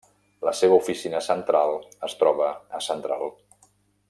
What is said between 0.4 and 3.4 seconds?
La seva oficina central es troba a Central.